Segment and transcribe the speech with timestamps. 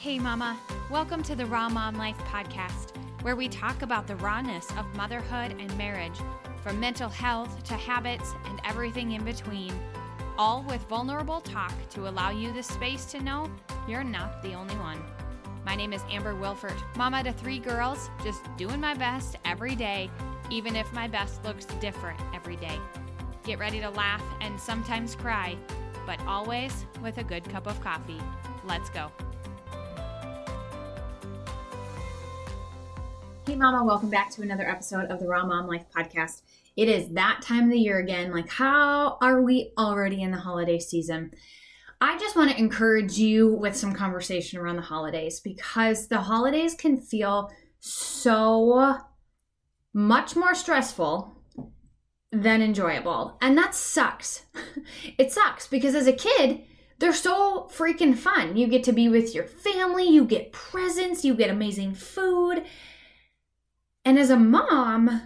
[0.00, 0.58] Hey, Mama.
[0.90, 5.54] Welcome to the Raw Mom Life podcast, where we talk about the rawness of motherhood
[5.60, 6.18] and marriage,
[6.62, 9.70] from mental health to habits and everything in between,
[10.38, 13.50] all with vulnerable talk to allow you the space to know
[13.86, 15.02] you're not the only one.
[15.66, 20.10] My name is Amber Wilford, mama to three girls, just doing my best every day,
[20.50, 22.80] even if my best looks different every day.
[23.44, 25.58] Get ready to laugh and sometimes cry,
[26.06, 28.18] but always with a good cup of coffee.
[28.64, 29.12] Let's go.
[33.60, 36.40] Mama, welcome back to another episode of the Raw Mom Life podcast.
[36.78, 38.32] It is that time of the year again.
[38.32, 41.32] Like, how are we already in the holiday season?
[42.00, 46.74] I just want to encourage you with some conversation around the holidays because the holidays
[46.74, 47.50] can feel
[47.80, 48.96] so
[49.92, 51.30] much more stressful
[52.32, 53.36] than enjoyable.
[53.42, 54.46] And that sucks.
[55.18, 56.62] it sucks because as a kid,
[56.98, 58.56] they're so freaking fun.
[58.56, 62.64] You get to be with your family, you get presents, you get amazing food.
[64.10, 65.22] And as a mom,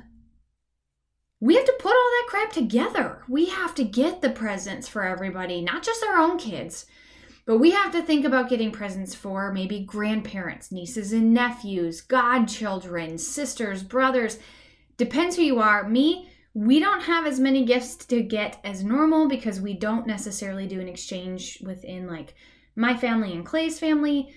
[1.40, 3.22] we have to put all that crap together.
[3.30, 6.84] We have to get the presents for everybody, not just our own kids,
[7.46, 13.16] but we have to think about getting presents for maybe grandparents, nieces and nephews, godchildren,
[13.16, 14.38] sisters, brothers.
[14.98, 15.88] Depends who you are.
[15.88, 20.66] Me, we don't have as many gifts to get as normal because we don't necessarily
[20.66, 22.34] do an exchange within like
[22.76, 24.34] my family and Clay's family.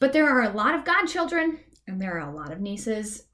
[0.00, 3.27] But there are a lot of godchildren and there are a lot of nieces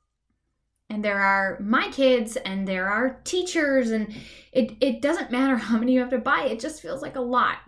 [0.94, 4.14] and there are my kids and there are teachers and
[4.52, 7.20] it, it doesn't matter how many you have to buy it just feels like a
[7.20, 7.58] lot.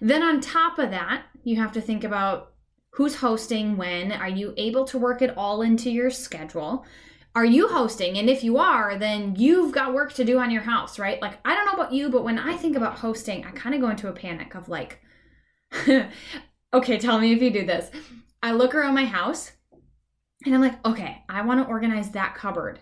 [0.00, 2.52] Then on top of that you have to think about
[2.90, 6.86] who's hosting when are you able to work it all into your schedule?
[7.34, 8.18] Are you hosting?
[8.18, 11.20] And if you are then you've got work to do on your house right?
[11.20, 13.80] Like i don't know about you but when i think about hosting i kind of
[13.80, 15.00] go into a panic of like
[16.72, 17.90] okay tell me if you do this.
[18.44, 19.50] I look around my house
[20.46, 22.80] and I'm like, okay, I want to organize that cupboard,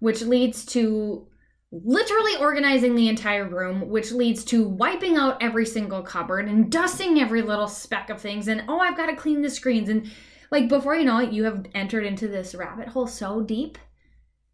[0.00, 1.28] which leads to
[1.70, 7.20] literally organizing the entire room, which leads to wiping out every single cupboard and dusting
[7.20, 8.48] every little speck of things.
[8.48, 9.88] And oh, I've got to clean the screens.
[9.88, 10.10] And
[10.50, 13.78] like before you know it, you have entered into this rabbit hole so deep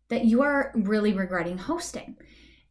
[0.09, 2.17] that you are really regretting hosting.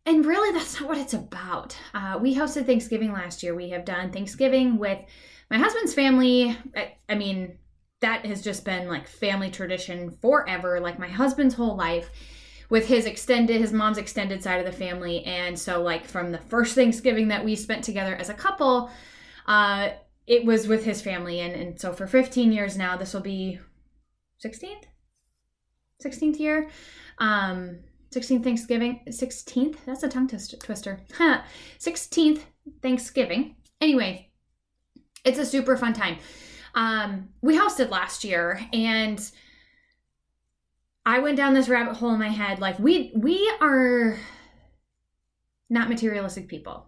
[0.05, 1.77] And really, that's not what it's about.
[1.93, 3.55] Uh, we hosted Thanksgiving last year.
[3.55, 4.99] We have done Thanksgiving with
[5.51, 6.57] my husband's family.
[6.75, 7.57] I, I mean,
[8.01, 12.09] that has just been like family tradition forever, like my husband's whole life
[12.69, 15.23] with his extended his mom's extended side of the family.
[15.25, 18.89] And so like from the first thanksgiving that we spent together as a couple
[19.47, 19.89] uh
[20.27, 21.39] it was with his family.
[21.41, 23.59] And and so for 15 years now this will be
[24.43, 24.85] 16th
[26.03, 26.69] 16th year?
[27.17, 27.79] Um
[28.11, 30.99] 16th thanksgiving 16th that's a tongue twister.
[31.17, 31.41] Huh.
[31.79, 32.43] 16th
[32.81, 33.55] thanksgiving.
[33.81, 34.27] Anyway
[35.25, 36.17] it's a super fun time
[36.75, 39.19] um, we hosted last year and
[41.05, 42.59] I went down this rabbit hole in my head.
[42.59, 44.17] Like we we are
[45.69, 46.85] not materialistic people.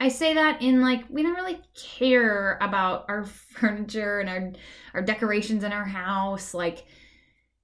[0.00, 3.24] I say that in like we don't really care about our
[3.56, 4.52] furniture and our
[4.94, 6.54] our decorations in our house.
[6.54, 6.86] Like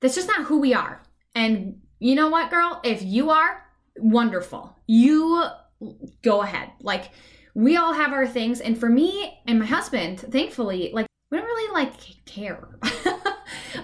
[0.01, 1.03] that's just not who we are.
[1.35, 2.81] And you know what, girl?
[2.85, 3.63] If you are,
[3.97, 4.77] wonderful.
[4.87, 5.45] You
[6.23, 6.71] go ahead.
[6.83, 7.11] Like
[7.55, 11.47] we all have our things and for me and my husband, thankfully, like we don't
[11.47, 11.93] really like
[12.25, 12.69] care.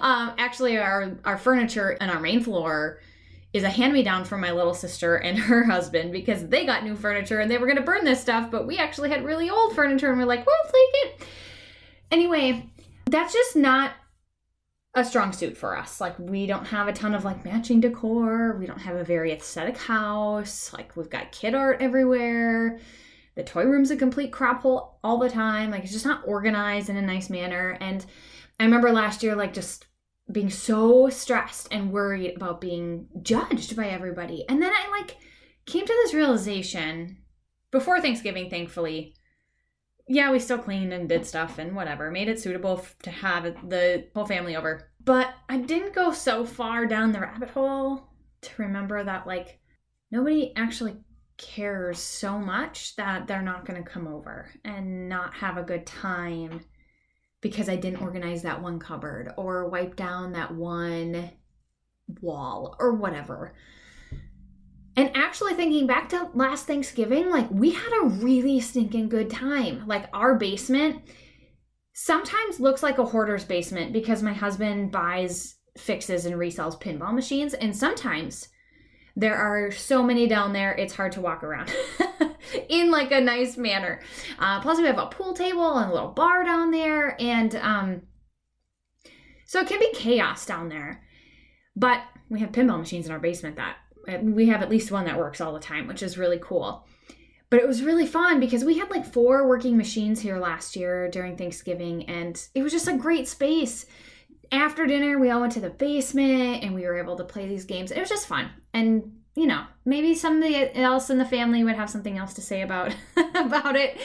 [0.01, 2.99] um, actually, our our furniture and our main floor
[3.53, 6.83] is a hand me down from my little sister and her husband because they got
[6.83, 9.49] new furniture and they were going to burn this stuff, but we actually had really
[9.49, 11.27] old furniture and we're like, we'll take it.
[12.11, 12.69] Anyway,
[13.05, 13.91] that's just not
[14.93, 16.01] a strong suit for us.
[16.01, 18.57] Like we don't have a ton of like matching decor.
[18.59, 20.73] We don't have a very aesthetic house.
[20.73, 22.79] Like we've got kid art everywhere.
[23.37, 25.69] The toy room's a complete crap hole all the time.
[25.69, 27.77] Like it's just not organized in a nice manner.
[27.79, 28.03] And
[28.59, 29.85] I remember last year, like just
[30.31, 34.43] being so stressed and worried about being judged by everybody.
[34.49, 35.17] And then I like
[35.67, 37.19] came to this realization
[37.71, 39.13] before Thanksgiving, thankfully.
[40.07, 44.07] Yeah, we still cleaned and did stuff and whatever, made it suitable to have the
[44.15, 44.89] whole family over.
[45.03, 48.09] But I didn't go so far down the rabbit hole
[48.41, 49.59] to remember that, like,
[50.09, 50.95] nobody actually
[51.37, 55.85] cares so much that they're not going to come over and not have a good
[55.85, 56.61] time
[57.41, 61.31] because I didn't organize that one cupboard or wipe down that one
[62.21, 63.53] wall or whatever.
[64.95, 69.85] And actually, thinking back to last Thanksgiving, like we had a really stinking good time.
[69.85, 71.03] Like our basement
[71.93, 77.53] sometimes looks like a hoarder's basement because my husband buys, fixes, and resells pinball machines.
[77.53, 78.47] And sometimes
[79.17, 81.73] there are so many down there, it's hard to walk around
[82.69, 83.99] in like a nice manner.
[84.37, 87.19] Uh, plus, we have a pool table and a little bar down there.
[87.19, 88.01] And um,
[89.47, 91.03] So it can be chaos down there.
[91.75, 93.77] But we have pinball machines in our basement that
[94.21, 96.87] we have at least one that works all the time, which is really cool.
[97.49, 101.09] But it was really fun because we had like four working machines here last year
[101.09, 103.87] during Thanksgiving, and it was just a great space.
[104.51, 107.65] After dinner, we all went to the basement and we were able to play these
[107.65, 107.91] games.
[107.91, 108.49] It was just fun.
[108.73, 112.63] And you know, maybe somebody else in the family would have something else to say
[112.63, 112.95] about
[113.35, 113.95] about it.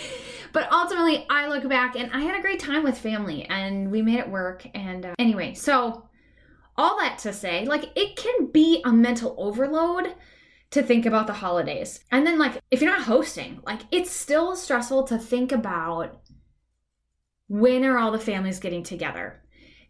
[0.53, 4.03] But ultimately, I look back and I had a great time with family and we
[4.03, 4.67] made it work.
[4.75, 6.07] And uh, anyway, so
[6.77, 10.15] all that to say, like it can be a mental overload
[10.73, 12.01] to think about the holidays.
[12.11, 16.21] And then like if you're not hosting, like it's still stressful to think about
[17.49, 19.42] when are all the families getting together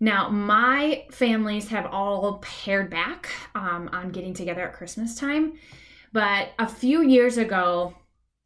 [0.03, 5.53] now, my families have all pared back um, on getting together at Christmas time.
[6.13, 7.95] But a few years ago,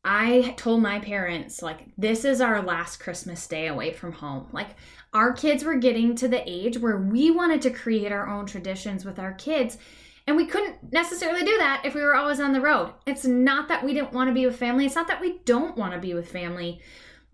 [0.05, 4.49] I told my parents, like, this is our last Christmas day away from home.
[4.53, 4.76] Like,
[5.14, 9.06] our kids were getting to the age where we wanted to create our own traditions
[9.06, 9.79] with our kids.
[10.26, 12.93] And we couldn't necessarily do that if we were always on the road.
[13.06, 15.79] It's not that we didn't want to be with family, it's not that we don't
[15.79, 16.82] want to be with family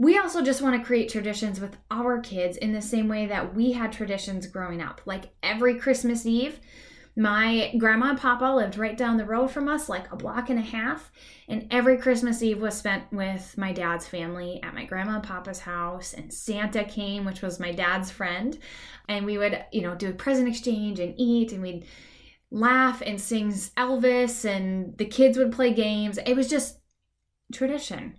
[0.02, 3.54] we also just want to create traditions with our kids in the same way that
[3.54, 5.00] we had traditions growing up.
[5.04, 6.58] Like every Christmas Eve,
[7.14, 10.58] my grandma and papa lived right down the road from us, like a block and
[10.58, 11.12] a half.
[11.48, 15.60] And every Christmas Eve was spent with my dad's family at my grandma and papa's
[15.60, 16.14] house.
[16.14, 18.58] And Santa came, which was my dad's friend.
[19.08, 21.52] And we would, you know, do a present exchange and eat.
[21.52, 21.86] And we'd
[22.50, 24.44] laugh and sing Elvis.
[24.44, 26.18] And the kids would play games.
[26.26, 26.80] It was just
[27.52, 28.16] tradition.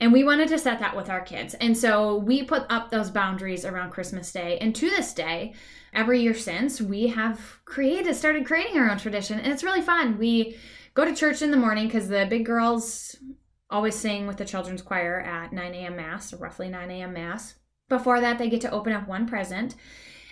[0.00, 1.54] And we wanted to set that with our kids.
[1.54, 4.58] And so we put up those boundaries around Christmas Day.
[4.58, 5.54] And to this day,
[5.92, 9.40] every year since, we have created, started creating our own tradition.
[9.40, 10.18] And it's really fun.
[10.18, 10.56] We
[10.94, 13.16] go to church in the morning because the big girls
[13.70, 15.96] always sing with the children's choir at 9 a.m.
[15.96, 17.12] Mass, roughly 9 a.m.
[17.12, 17.54] Mass.
[17.88, 19.74] Before that, they get to open up one present.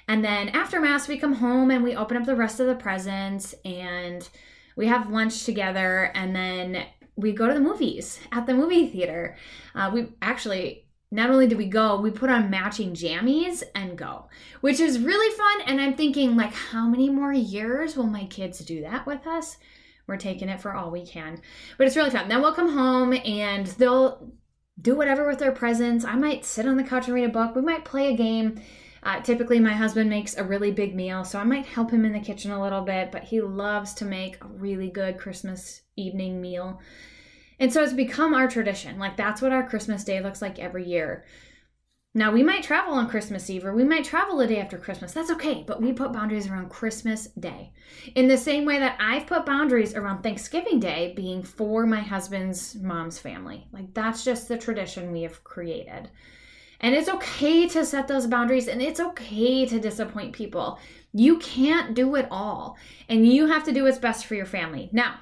[0.09, 2.77] And then after Mass, we come home and we open up the rest of the
[2.77, 4.29] presents and
[4.77, 6.13] we have lunch together.
[6.15, 6.87] And then
[7.17, 9.37] we go to the movies at the movie theater.
[9.75, 14.29] Uh, we actually not only did we go, we put on matching jammies and go,
[14.61, 15.63] which is really fun.
[15.67, 19.57] And I'm thinking, like, how many more years will my kids do that with us?
[20.07, 21.41] We're taking it for all we can,
[21.79, 22.29] but it's really fun.
[22.29, 24.33] Then we'll come home and they'll
[24.81, 26.05] do whatever with their presents.
[26.05, 27.55] I might sit on the couch and read a book.
[27.55, 28.61] We might play a game.
[29.07, 32.13] Uh, typically, my husband makes a really big meal, so I might help him in
[32.13, 36.41] the kitchen a little bit, but he loves to make a really good Christmas evening
[36.41, 36.81] meal.
[37.61, 38.99] And so it's become our tradition.
[38.99, 41.25] Like that's what our Christmas day looks like every year.
[42.15, 45.13] Now, we might travel on Christmas Eve or we might travel the day after Christmas.
[45.13, 47.75] That's okay, but we put boundaries around Christmas Day.
[48.17, 52.75] In the same way that I've put boundaries around Thanksgiving Day being for my husband's
[52.75, 53.69] mom's family.
[53.71, 56.11] Like that's just the tradition we have created.
[56.81, 60.79] And it's okay to set those boundaries and it's okay to disappoint people.
[61.13, 62.77] You can't do it all,
[63.09, 64.91] and you have to do what's best for your family.
[64.93, 65.15] Now,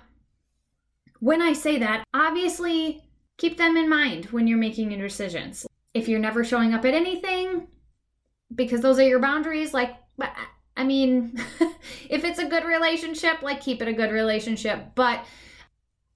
[1.21, 3.03] when I say that, obviously
[3.37, 5.67] keep them in mind when you're making your decisions.
[5.93, 7.69] If you're never showing up at anything,
[8.55, 9.95] because those are your boundaries, like,
[10.77, 11.41] I mean,
[12.11, 14.95] if it's a good relationship, like, keep it a good relationship.
[14.95, 15.25] But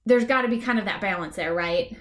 [0.05, 1.95] there's got to be kind of that balance there, right?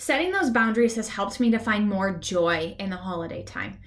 [0.00, 3.80] Setting those boundaries has helped me to find more joy in the holiday time.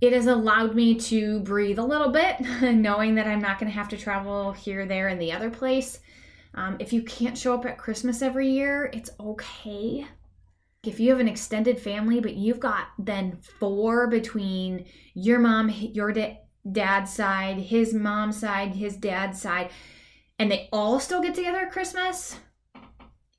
[0.00, 3.76] It has allowed me to breathe a little bit, knowing that I'm not going to
[3.76, 5.98] have to travel here, there, and the other place.
[6.54, 10.06] Um, if you can't show up at Christmas every year, it's okay.
[10.84, 16.12] If you have an extended family, but you've got then four between your mom, your
[16.12, 19.70] da- dad's side, his mom's side, his dad's side,
[20.38, 22.36] and they all still get together at Christmas,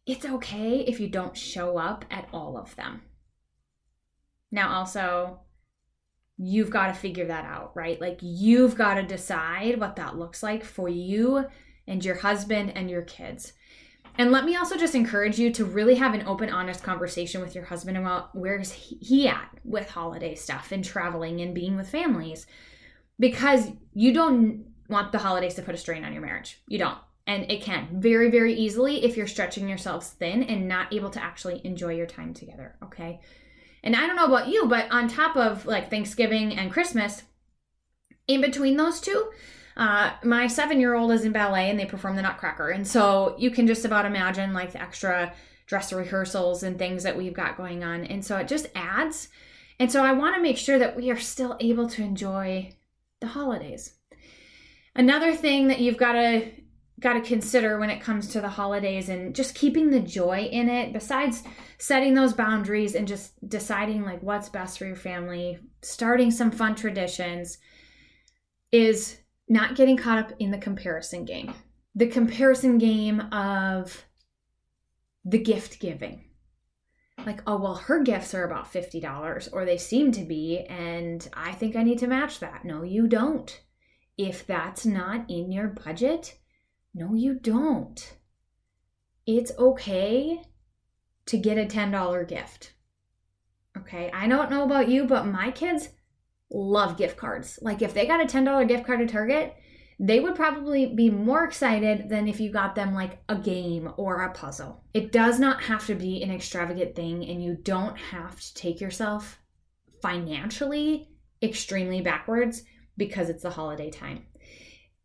[0.06, 3.02] it's okay if you don't show up at all of them.
[4.52, 5.42] Now, also,
[6.38, 8.02] you've got to figure that out, right?
[8.02, 11.46] Like, you've got to decide what that looks like for you
[11.88, 13.54] and your husband and your kids.
[14.18, 17.56] And let me also just encourage you to really have an open, honest conversation with
[17.56, 22.46] your husband about where's he at with holiday stuff and traveling and being with families.
[23.20, 26.62] Because you don't want the holidays to put a strain on your marriage.
[26.68, 26.98] You don't.
[27.28, 31.24] And it can very, very easily if you're stretching yourselves thin and not able to
[31.24, 32.76] actually enjoy your time together.
[32.84, 33.20] Okay.
[33.84, 37.24] And I don't know about you, but on top of like Thanksgiving and Christmas,
[38.28, 39.32] in between those two,
[39.78, 42.70] uh, my seven year old is in ballet and they perform the Nutcracker.
[42.70, 45.34] And so you can just about imagine like the extra
[45.66, 48.04] dress rehearsals and things that we've got going on.
[48.04, 49.30] And so it just adds.
[49.80, 52.76] And so I want to make sure that we are still able to enjoy
[53.22, 53.94] the holidays.
[54.96, 56.52] Another thing that you've got to
[57.02, 60.70] got to consider when it comes to the holidays and just keeping the joy in
[60.70, 61.44] it besides
[61.78, 66.76] setting those boundaries and just deciding like what's best for your family starting some fun
[66.76, 67.58] traditions
[68.72, 69.18] is
[69.50, 71.54] not getting caught up in the comparison game.
[71.96, 74.06] The comparison game of
[75.26, 76.24] the gift giving.
[77.26, 81.52] Like, oh, well, her gifts are about $50, or they seem to be, and I
[81.52, 82.64] think I need to match that.
[82.66, 83.62] No, you don't.
[84.18, 86.38] If that's not in your budget,
[86.94, 88.18] no, you don't.
[89.26, 90.42] It's okay
[91.28, 92.74] to get a $10 gift.
[93.78, 95.90] Okay, I don't know about you, but my kids
[96.52, 97.58] love gift cards.
[97.62, 99.56] Like if they got a $10 gift card to Target,
[100.00, 104.24] they would probably be more excited than if you got them like a game or
[104.24, 104.84] a puzzle.
[104.94, 108.82] It does not have to be an extravagant thing, and you don't have to take
[108.82, 109.40] yourself
[110.02, 111.10] financially
[111.44, 112.64] extremely backwards
[112.98, 114.26] because it's the holiday time.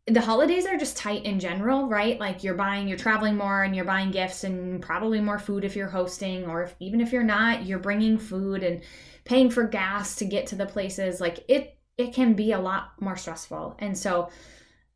[0.08, 2.18] The holidays are just tight in general, right?
[2.18, 5.74] Like you're buying, you're traveling more and you're buying gifts and probably more food if
[5.74, 8.82] you're hosting, or if, even if you're not, you're bringing food and
[9.24, 11.20] paying for gas to get to the places.
[11.20, 13.76] Like it it can be a lot more stressful.
[13.78, 14.30] And so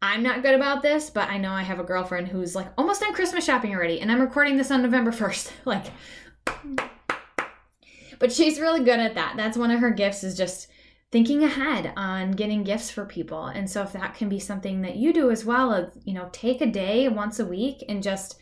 [0.02, 3.02] i'm not good about this but i know i have a girlfriend who's like almost
[3.02, 5.84] done christmas shopping already and i'm recording this on november 1st like
[8.20, 9.34] but she's really good at that.
[9.36, 10.68] That's one of her gifts is just
[11.10, 13.46] thinking ahead on getting gifts for people.
[13.46, 16.60] And so if that can be something that you do as well you know take
[16.60, 18.38] a day once a week and just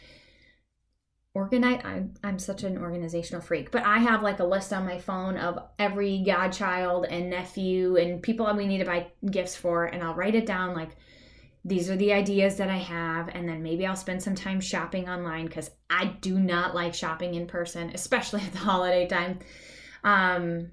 [1.35, 4.99] organize I'm, I'm such an organizational freak but i have like a list on my
[4.99, 9.85] phone of every godchild and nephew and people that we need to buy gifts for
[9.85, 10.97] and i'll write it down like
[11.65, 15.09] these are the ideas that i have and then maybe i'll spend some time shopping
[15.09, 19.39] online because i do not like shopping in person especially at the holiday time.
[20.05, 20.71] Um,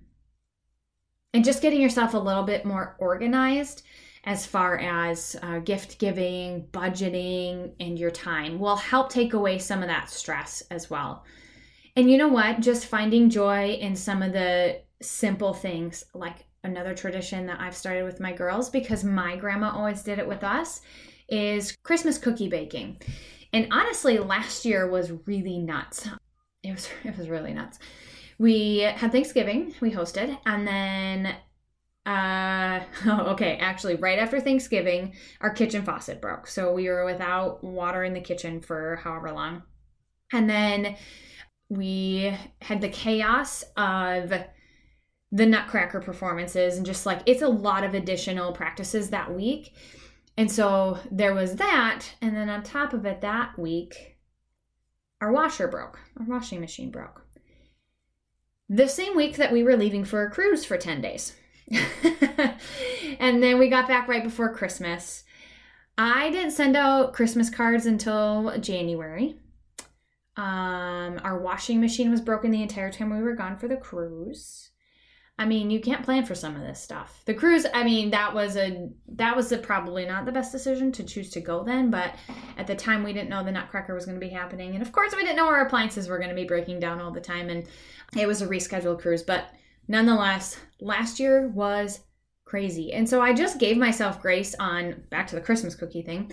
[1.36, 3.84] and just getting yourself a little bit more organized
[4.24, 9.82] as far as uh, gift giving, budgeting, and your time will help take away some
[9.82, 11.26] of that stress as well.
[11.98, 12.62] And you know what?
[12.62, 18.06] Just finding joy in some of the simple things, like another tradition that I've started
[18.06, 20.80] with my girls because my grandma always did it with us,
[21.28, 23.02] is Christmas cookie baking.
[23.52, 26.08] And honestly, last year was really nuts.
[26.64, 27.78] It was it was really nuts.
[28.38, 31.36] We had Thanksgiving, we hosted, and then
[32.06, 36.48] uh, oh, okay, actually, right after Thanksgiving, our kitchen faucet broke.
[36.48, 39.64] So we were without water in the kitchen for however long.
[40.32, 40.96] And then
[41.70, 44.34] we had the chaos of
[45.32, 49.74] the Nutcracker performances and just like it's a lot of additional practices that week.
[50.38, 52.06] And so there was that.
[52.22, 54.18] And then on top of it, that week,
[55.22, 57.25] our washer broke, our washing machine broke.
[58.68, 61.36] The same week that we were leaving for a cruise for 10 days.
[63.20, 65.24] and then we got back right before Christmas.
[65.98, 69.36] I didn't send out Christmas cards until January.
[70.38, 74.72] Um, our washing machine was broken the entire time we were gone for the cruise.
[75.38, 77.22] I mean, you can't plan for some of this stuff.
[77.26, 80.94] The cruise, I mean, that was a that was a, probably not the best decision
[80.94, 82.16] to choose to go then, but
[82.58, 84.94] at the time we didn't know the Nutcracker was going to be happening, and of
[84.94, 87.50] course we didn't know our appliances were going to be breaking down all the time,
[87.50, 87.68] and
[88.18, 89.24] it was a rescheduled cruise.
[89.24, 89.50] But
[89.90, 92.00] nonetheless, last year was
[92.46, 92.94] crazy.
[92.94, 96.32] And so I just gave myself grace on back to the Christmas cookie thing.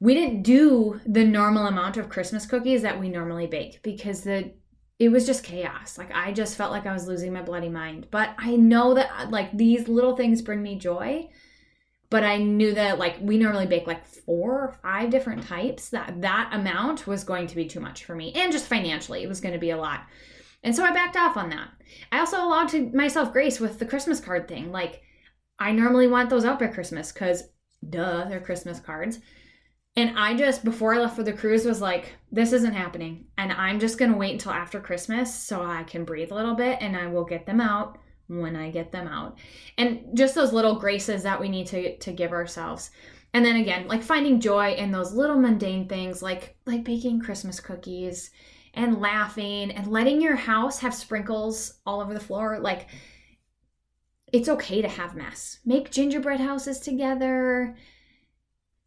[0.00, 4.52] We didn't do the normal amount of Christmas cookies that we normally bake because the
[5.02, 5.98] it was just chaos.
[5.98, 8.06] Like I just felt like I was losing my bloody mind.
[8.12, 11.28] But I know that like these little things bring me joy.
[12.08, 15.88] But I knew that like we normally bake like four or five different types.
[15.88, 18.32] That that amount was going to be too much for me.
[18.34, 20.02] And just financially, it was going to be a lot.
[20.62, 21.70] And so I backed off on that.
[22.12, 24.70] I also allowed to myself grace with the Christmas card thing.
[24.70, 25.02] Like,
[25.58, 27.42] I normally want those out by Christmas because,
[27.88, 29.18] duh, they're Christmas cards.
[29.94, 33.26] And I just, before I left for the cruise, was like, this isn't happening.
[33.36, 36.54] And I'm just going to wait until after Christmas so I can breathe a little
[36.54, 39.38] bit and I will get them out when I get them out.
[39.76, 42.90] And just those little graces that we need to, to give ourselves.
[43.34, 47.60] And then again, like finding joy in those little mundane things like like baking Christmas
[47.60, 48.30] cookies
[48.74, 52.58] and laughing and letting your house have sprinkles all over the floor.
[52.60, 52.88] Like,
[54.32, 55.58] it's okay to have mess.
[55.66, 57.76] Make gingerbread houses together.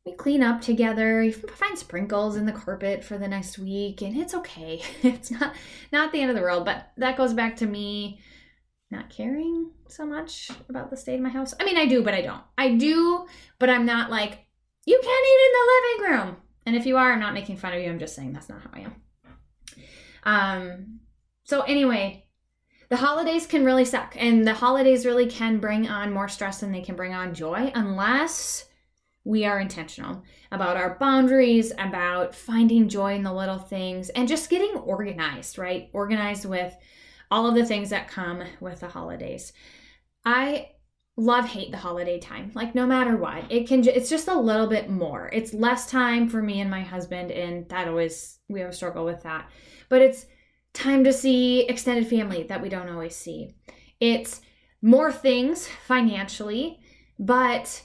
[0.05, 1.23] We clean up together.
[1.23, 4.81] You find sprinkles in the carpet for the next week, and it's okay.
[5.03, 5.55] It's not
[5.91, 6.63] not the end of the world.
[6.63, 8.19] But that goes back to me
[8.91, 11.55] not caring so much about the state of my house.
[11.59, 12.41] I mean, I do, but I don't.
[12.55, 13.25] I do,
[13.57, 14.45] but I'm not like
[14.85, 16.37] you can't eat in the living room.
[16.67, 17.89] And if you are, I'm not making fun of you.
[17.89, 18.95] I'm just saying that's not how I am.
[20.23, 20.99] Um,
[21.45, 22.27] so anyway,
[22.89, 26.71] the holidays can really suck, and the holidays really can bring on more stress than
[26.71, 28.65] they can bring on joy unless
[29.25, 34.49] we are intentional about our boundaries, about finding joy in the little things, and just
[34.49, 35.89] getting organized, right?
[35.91, 36.73] Organized with
[37.31, 39.51] all of the things that come with the holidays.
[40.23, 40.69] I
[41.17, 42.51] love hate the holiday time.
[42.53, 43.85] Like no matter what, it can.
[43.87, 45.29] It's just a little bit more.
[45.33, 49.23] It's less time for me and my husband, and that always we always struggle with
[49.23, 49.49] that.
[49.89, 50.27] But it's
[50.73, 53.55] time to see extended family that we don't always see.
[53.99, 54.41] It's
[54.81, 56.79] more things financially,
[57.17, 57.81] but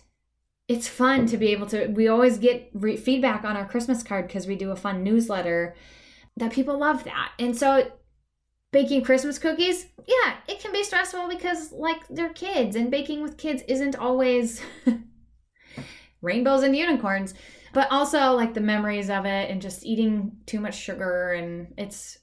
[0.70, 1.88] it's fun to be able to.
[1.88, 5.74] We always get re- feedback on our Christmas card because we do a fun newsletter
[6.36, 7.32] that people love that.
[7.40, 7.90] And so
[8.70, 13.36] baking Christmas cookies, yeah, it can be stressful because like they're kids and baking with
[13.36, 14.62] kids isn't always
[16.22, 17.34] rainbows and unicorns,
[17.72, 22.16] but also like the memories of it and just eating too much sugar and it's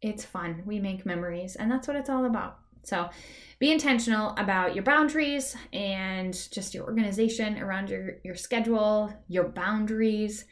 [0.00, 0.62] it's fun.
[0.64, 2.60] We make memories and that's what it's all about.
[2.82, 3.10] So,
[3.58, 10.46] be intentional about your boundaries and just your organization around your your schedule, your boundaries.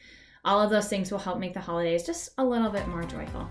[0.45, 3.49] All of those things will help make the holidays just a little bit more joyful.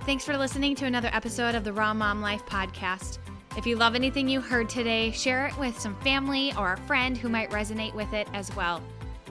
[0.00, 3.18] Thanks for listening to another episode of the Raw Mom Life podcast.
[3.56, 7.16] If you love anything you heard today, share it with some family or a friend
[7.16, 8.82] who might resonate with it as well.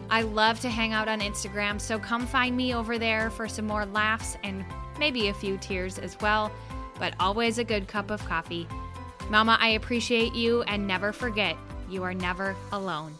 [0.09, 3.65] I love to hang out on Instagram, so come find me over there for some
[3.65, 4.63] more laughs and
[4.99, 6.51] maybe a few tears as well,
[7.01, 8.67] but always a good cup of coffee.
[9.31, 11.57] Mama, I appreciate you and never forget,
[11.89, 13.15] you are never alone.